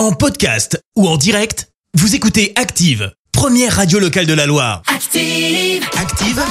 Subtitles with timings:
[0.00, 4.80] En podcast ou en direct, vous écoutez Active, première radio locale de la Loire.
[4.86, 5.86] Active.
[6.00, 6.42] Active,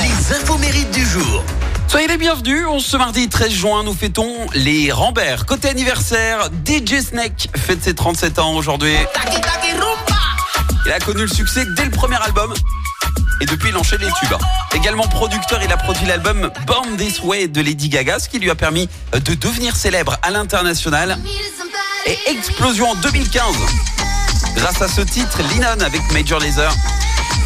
[0.00, 1.44] les infos mérites du jour.
[1.86, 5.44] Soyez les bienvenus, on ce mardi 13 juin, nous fêtons les Rambert.
[5.44, 8.96] Côté anniversaire, DJ Snake fête ses 37 ans aujourd'hui.
[10.86, 12.54] Il a connu le succès dès le premier album.
[13.42, 14.34] Et depuis, il enchaîne les tubes.
[14.74, 18.48] Également producteur, il a produit l'album Born This Way de Lady Gaga, ce qui lui
[18.48, 21.18] a permis de devenir célèbre à l'international.
[22.06, 23.56] Et explosion en 2015.
[24.54, 26.72] Grâce à ce titre, Lennon avec Major Lazer,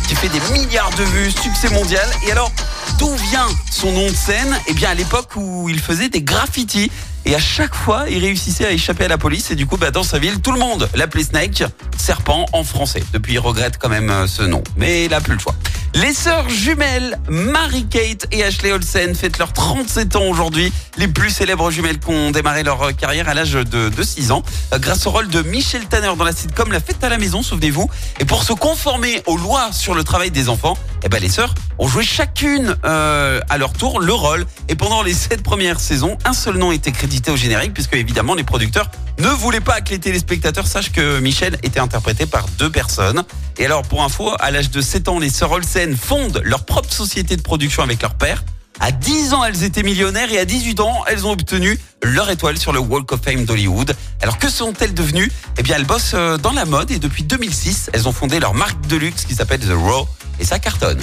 [0.07, 2.07] qui fait des milliards de vues, succès mondial.
[2.27, 2.53] Et alors,
[2.99, 4.55] d'où vient son nom de scène?
[4.67, 6.91] Eh bien, à l'époque où il faisait des graffitis.
[7.25, 9.51] Et à chaque fois, il réussissait à échapper à la police.
[9.51, 11.65] Et du coup, bah, dans sa ville, tout le monde l'appelait Snake,
[11.97, 13.03] serpent en français.
[13.15, 14.63] Depuis, il regrette quand même euh, ce nom.
[14.77, 15.55] Mais il n'a plus le choix.
[15.95, 20.73] Les sœurs jumelles Mary-Kate et Ashley Olsen fêtent leurs 37 ans aujourd'hui.
[20.97, 24.31] Les plus célèbres jumelles qui ont démarré leur euh, carrière à l'âge de, de 6
[24.31, 24.43] ans.
[24.73, 27.43] euh, Grâce au rôle de Michel Tanner dans la sitcom La fête à la maison,
[27.43, 27.91] souvenez-vous.
[28.21, 31.55] Et pour se conformer aux lois sur le travail des enfants, eh ben, les sœurs
[31.79, 34.47] ont joué chacune euh, à leur tour le rôle.
[34.69, 38.35] Et pendant les 7 premières saisons, un seul nom était crédité au générique puisque évidemment
[38.35, 42.71] les producteurs ne voulaient pas que les téléspectateurs sachent que Michel était interprété par deux
[42.71, 43.23] personnes.
[43.59, 46.93] Et alors pour info, à l'âge de 7 ans, les sœurs Olsen fondent leur propre
[46.93, 48.43] société de production avec leur père.
[48.81, 52.57] À 10 ans, elles étaient millionnaires et à 18 ans, elles ont obtenu leur étoile
[52.57, 53.95] sur le Walk of Fame d'Hollywood.
[54.23, 55.31] Alors que sont-elles devenues?
[55.59, 58.55] Eh bien, elles bossent euh, dans la mode et depuis 2006, elles ont fondé leur
[58.55, 60.09] marque de luxe qui s'appelle The Raw
[60.41, 60.99] et ça cartonne.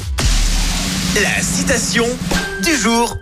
[1.21, 2.05] La citation
[2.63, 3.15] du jour.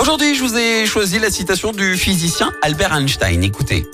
[0.00, 3.44] Aujourd'hui, je vous ai choisi la citation du physicien Albert Einstein.
[3.44, 3.86] Écoutez,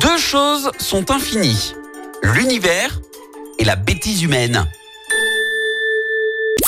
[0.00, 1.74] deux choses sont infinies
[2.22, 3.00] l'univers
[3.60, 4.66] et la bêtise humaine.